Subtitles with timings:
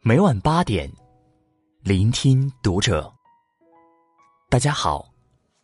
[0.00, 0.90] 每晚八点，
[1.82, 3.12] 聆听读者。
[4.48, 5.08] 大家好，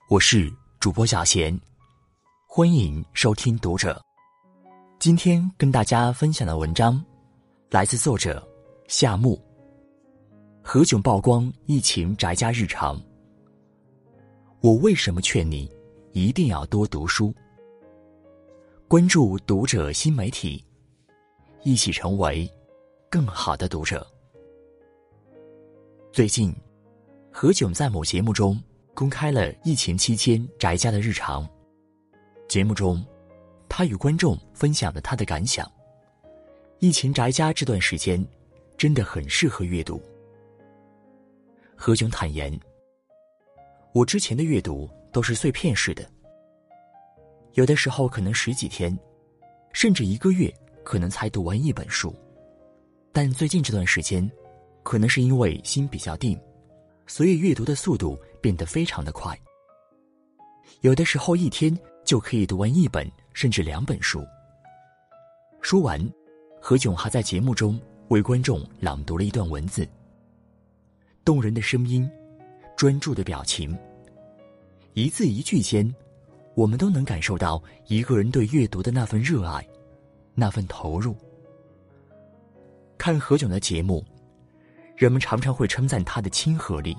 [0.08, 1.60] 我是主播小贤，
[2.46, 4.00] 欢迎收听读者。
[4.98, 7.04] 今天跟大家分享的文章
[7.70, 8.46] 来自作者
[8.86, 9.40] 夏木。
[10.62, 13.00] 何炅曝光疫情宅家日常，
[14.60, 15.70] 我为什么劝你
[16.12, 17.34] 一定要多读书？
[18.86, 20.64] 关注读者新媒体，
[21.62, 22.50] 一起成为
[23.10, 24.06] 更好的读者。
[26.12, 26.54] 最近，
[27.30, 28.60] 何炅在某节目中
[28.94, 31.48] 公开了疫情期间宅家的日常。
[32.48, 33.02] 节目中，
[33.66, 35.70] 他与观众分享了他的感想：
[36.80, 38.22] 疫情宅家这段时间，
[38.76, 40.02] 真的很适合阅读。
[41.74, 42.58] 何炅坦言
[43.94, 46.06] ：“我之前的阅读都是碎片式的，
[47.54, 48.98] 有的时候可能十几天，
[49.72, 50.52] 甚至一个月，
[50.84, 52.14] 可能才读完一本书。
[53.20, 54.30] 但最近这段时间，
[54.84, 56.40] 可能是因为心比较定，
[57.04, 59.36] 所以阅读的速度变得非常的快。
[60.82, 64.24] 有的时候一天就可以读完一本甚至两本书。”
[65.60, 66.00] 说完，
[66.60, 69.84] 何炅还在节目中为观众朗读了一段文字。
[71.24, 72.08] 动人的声音，
[72.76, 73.76] 专注的表情，
[74.94, 75.92] 一字一句间，
[76.54, 79.66] 我们都能感受到一个人对阅读的那份热爱，
[80.36, 81.16] 那份投入。
[82.98, 84.04] 看何炅的节目，
[84.96, 86.96] 人们常常会称赞他的亲和力，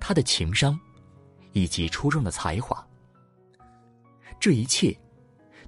[0.00, 0.78] 他的情商，
[1.52, 2.84] 以及出众的才华。
[4.40, 4.94] 这一切，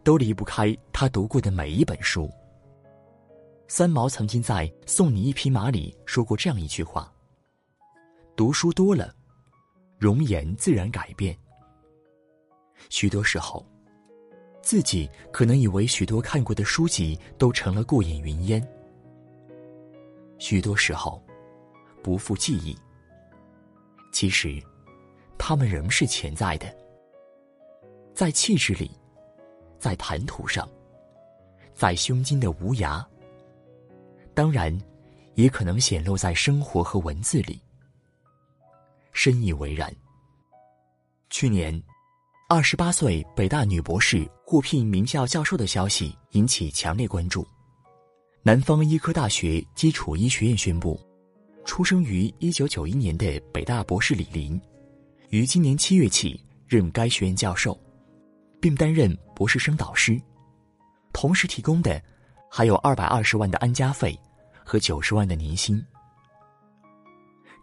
[0.03, 2.28] 都离不开他读过的每一本书。
[3.69, 7.10] 三毛曾经在《送你一匹马》里说过这样一句话。
[8.34, 9.14] 读书多了，
[9.98, 11.36] 容颜自然改变。
[12.91, 13.64] 许多时候，
[14.60, 18.62] 自己可能以为许多看过的书籍都成了过眼云烟。
[20.38, 21.22] 许多时候，
[22.02, 22.76] 不复记忆。
[24.12, 24.62] 其实，
[25.36, 26.74] 他们仍是潜在的，
[28.14, 28.91] 在气质里，
[29.78, 30.69] 在谈吐上，
[31.75, 33.04] 在胸襟的无涯。
[34.32, 34.76] 当然，
[35.34, 37.60] 也可能显露在生活和文字里。
[39.12, 39.94] 深以为然。
[41.30, 41.82] 去年，
[42.48, 47.46] 二十八岁北大女博士获聘名校教授的消息引起强烈关注。
[48.46, 50.96] 南方医科大学基础医学院宣布，
[51.64, 54.60] 出生于一九九一年的北大博士李林，
[55.30, 57.76] 于今年七月起任该学院教授，
[58.60, 60.16] 并担任博士生导师，
[61.12, 62.00] 同时提供的
[62.48, 64.16] 还有二百二十万的安家费
[64.64, 65.84] 和九十万的年薪。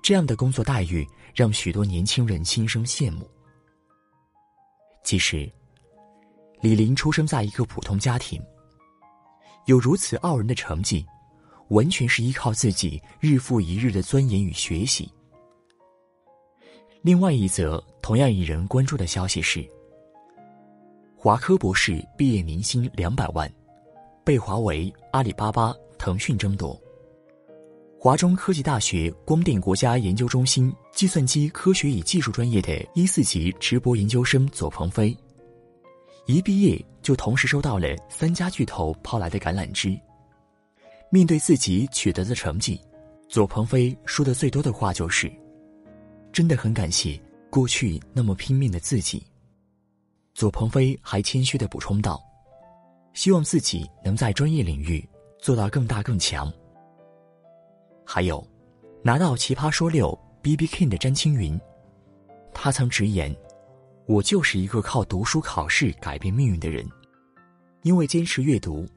[0.01, 1.07] 这样的工作待遇。
[1.33, 3.27] 让许多年轻人心生羡慕。
[5.03, 5.51] 其实，
[6.61, 8.39] 李林出生在一个普通家庭，
[9.65, 11.05] 有如此傲人的成绩，
[11.69, 15.11] 完全是依靠自己日复一日的钻研与学习。
[17.01, 19.65] 另外一则同样引人关注的消息是，
[21.17, 23.51] 华科博士毕业年薪两百万，
[24.23, 26.79] 被华为、阿里巴巴、腾讯争夺。
[27.97, 35.17] 华中科技大学光电国家研究中心计算机科学与技术专业的一四级直博研究生左鹏飞，
[36.25, 39.99] 一毕业就同时收到了三家巨头抛来的橄榄枝。
[41.09, 42.79] 面对自己取得的成绩，
[43.27, 45.31] 左鹏飞说的最多的话就是
[46.31, 49.23] ：“真的很感谢过去那么拼命的自己。”
[50.33, 52.19] 左鹏飞还谦虚的补充道
[53.13, 55.07] ：“希望自己能在专业领域
[55.39, 56.51] 做到更大更强。”
[58.05, 58.43] 还有，
[59.03, 61.59] 拿到《奇葩说》六 B B King 的詹青云，
[62.53, 63.35] 他曾直言
[64.05, 66.87] ：“我就是一个靠读书考试改变命运的人。”
[67.83, 68.87] 因为坚持阅读，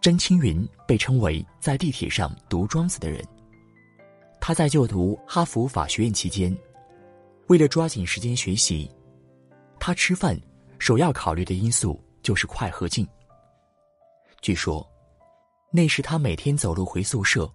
[0.00, 3.24] 詹青云被称为在地铁上读庄子的人。
[4.40, 6.56] 他在就读哈佛法学院期间，
[7.46, 8.90] 为了抓紧时间学习，
[9.78, 10.36] 他吃饭
[10.78, 13.06] 首要考虑的因素就是快和近。
[14.42, 14.84] 据说，
[15.70, 17.48] 那时他每天走路回宿舍。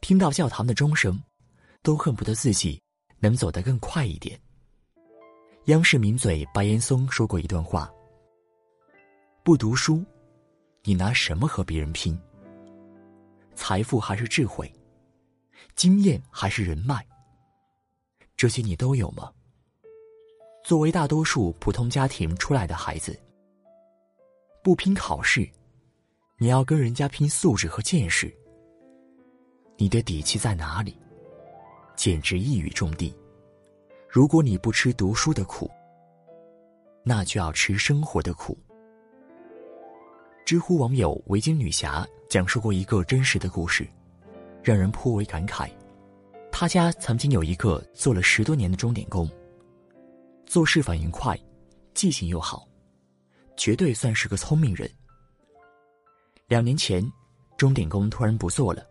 [0.00, 1.20] 听到教堂的钟声，
[1.82, 2.80] 都恨不得自己
[3.18, 4.38] 能走得更快一点。
[5.70, 7.88] 央视名嘴白岩松说过一段话
[9.44, 10.04] ：“不读书，
[10.82, 12.20] 你拿什么和别人拼？
[13.54, 14.70] 财富还是智慧？
[15.76, 17.06] 经验还是人脉？
[18.36, 19.30] 这些你都有吗？”
[20.66, 23.16] 作为大多数普通家庭出来的孩子，
[24.64, 25.48] 不拼考试，
[26.36, 28.28] 你要跟人家拼素质和见识。
[29.76, 30.98] 你的底气在哪里？
[31.94, 33.14] 简直一语中的。
[34.12, 35.70] 如果你不吃读书的苦，
[37.04, 38.58] 那就要吃生活的苦。
[40.44, 43.88] 知乎网友围巾女侠讲述过一个真实的故事：
[44.64, 45.70] 让人颇为感慨。
[46.50, 49.30] 他家曾经有一个做了十多年的钟点工，
[50.44, 51.38] 做事反应快，
[51.94, 52.66] 记性又好，
[53.56, 54.90] 绝对算是个聪明人。
[56.48, 57.00] 两年前，
[57.56, 58.84] 钟点工突然不做了，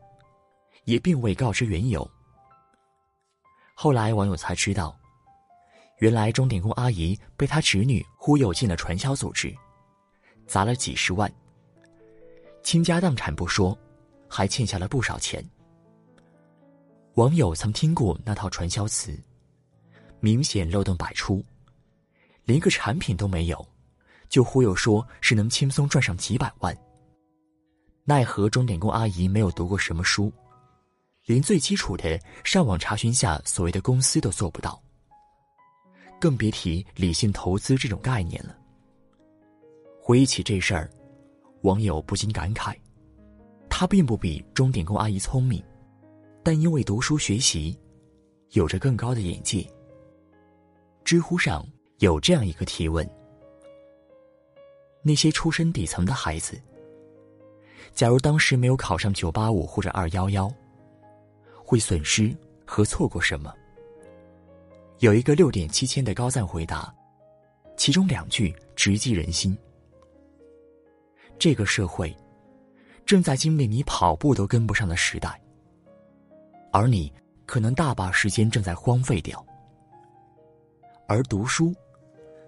[0.86, 2.10] 也并未告知缘由。
[3.76, 4.98] 后来网友才知道，
[6.00, 9.54] 原来钟点工阿姨被他侄女忽悠进了传销组织，
[10.48, 11.32] 砸了几十万，
[12.64, 13.78] 倾家荡产不说，
[14.28, 15.44] 还欠下了不少钱。
[17.16, 19.18] 网友曾听过那套传销词，
[20.22, 21.44] 明显漏洞百出，
[22.46, 23.68] 连个产品都没有，
[24.30, 26.76] 就忽悠说是能轻松赚上几百万。
[28.06, 30.32] 奈何钟点工阿姨没有读过什么书，
[31.26, 34.82] 连最基础的上网查询下所谓的公司都做不到，
[36.20, 38.56] 更别提理性投资这种概念了。
[40.02, 40.90] 回忆起这事儿，
[41.62, 42.76] 网友不禁感慨：
[43.70, 45.64] 他并不比钟点工阿姨聪明。
[46.42, 47.78] 但因为读书学习，
[48.52, 49.66] 有着更高的眼界。
[51.04, 51.66] 知乎上
[52.00, 53.08] 有这样一个提问：
[55.04, 56.60] 那些出身底层的孩子，
[57.94, 60.52] 假如当时没有考上九八五或者二幺幺，
[61.64, 62.36] 会损失
[62.66, 63.54] 和错过什么？
[65.00, 66.94] 有一个六点七千的高赞回答，
[67.78, 69.58] 其中两句直击人心：
[71.38, 72.14] 这个社会
[73.06, 75.42] 正在经历你跑步都跟不上的时代。
[76.74, 77.12] 而你
[77.46, 79.44] 可能大把时间正在荒废掉，
[81.08, 81.74] 而读书，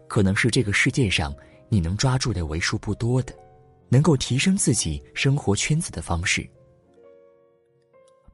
[0.09, 1.33] 可能是这个世界上
[1.69, 3.33] 你能抓住的为数不多的，
[3.87, 6.45] 能够提升自己生活圈子的方式。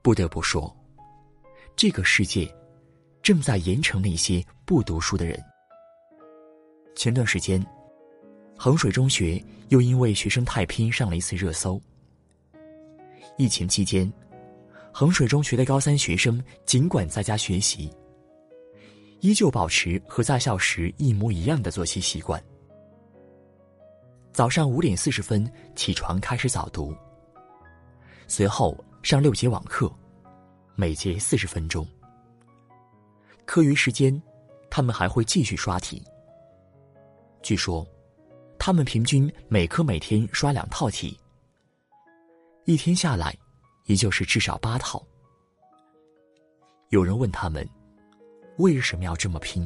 [0.02, 0.76] 不得不说，
[1.76, 2.52] 这个世界
[3.28, 5.38] 正在严惩那些不读书的人。
[6.96, 7.62] 前段时间，
[8.56, 11.78] 衡水中学又因为学生太拼上了一次热搜。
[13.38, 14.10] 疫情期间。
[14.94, 17.94] 衡水中学的高三学生，尽管在家学习，
[19.20, 22.42] 依旧保持和在校时一模一样的作息习惯。
[24.32, 25.46] 早上五点四十分
[25.76, 26.96] 起床开始早读，
[28.26, 28.74] 随后
[29.04, 29.94] 上六节网课，
[30.76, 31.86] 每节四十分钟。
[33.48, 34.22] 课余时间，
[34.70, 36.04] 他们还会继续刷题。
[37.42, 37.84] 据说，
[38.60, 41.20] 他们平均每科每天刷两套题，
[42.66, 43.36] 一天下来。
[43.88, 45.02] 也就是至少八套。
[46.90, 47.66] 有人问他们
[48.58, 49.66] 为什么要这么拼，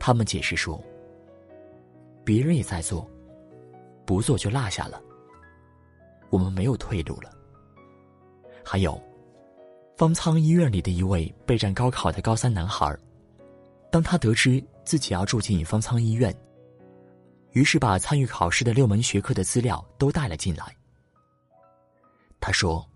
[0.00, 0.82] 他们解释说
[2.26, 3.08] ：“别人也在做，
[4.04, 5.00] 不做就落下了，
[6.28, 7.30] 我们没有退路了。”
[8.66, 9.00] 还有，
[9.96, 12.94] 方舱医院里的一位备战高考的高三男孩，
[13.90, 16.34] 当他得知自己要住进方舱医院，
[17.52, 20.76] 于是把参与考试的六门学科的资料都带了进来。
[22.38, 22.86] 他说：“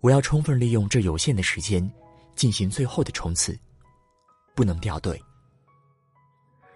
[0.00, 1.92] 我要充分利用这有限的时间，
[2.34, 3.54] 进行最后的冲刺，
[4.54, 5.22] 不能掉队。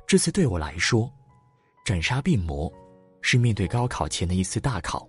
[0.07, 1.11] 这次对我来说，
[1.83, 2.71] 斩杀病魔，
[3.23, 5.09] 是面对高考前的一次大考。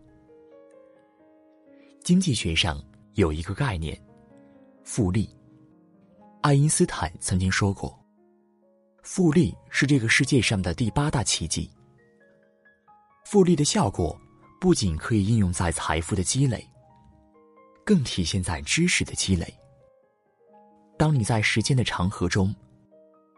[2.02, 2.82] 经济学上
[3.20, 4.02] 有一个概念，
[4.84, 5.30] 复利。
[6.42, 8.00] 爱因斯坦曾经说过，
[9.04, 11.70] 复利是这个世界上的第八大奇迹。
[13.26, 14.18] 复利的效果。”
[14.62, 16.70] 不仅可以应用在财富的积累，
[17.86, 19.58] 更体现在知识的积累。
[20.98, 22.54] 当你在时间的长河中，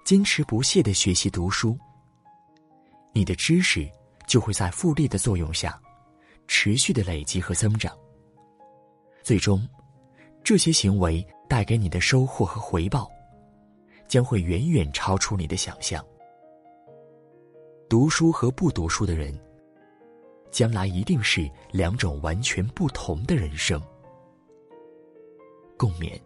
[0.04, 1.78] 坚持不懈的学习读书，
[3.14, 3.88] 你的知识
[4.26, 5.80] 就会在复利的作用下，
[6.48, 7.96] 持续的累积和增长。
[9.24, 9.68] 最终，
[10.44, 13.10] 这些行为带给你的收获和回报，
[14.08, 16.04] 将会远远超出你的想象。
[17.90, 19.38] 读书和不读书的人。
[20.52, 23.82] 将来一定是两种完全不同的人生。
[25.78, 26.20] 共勉。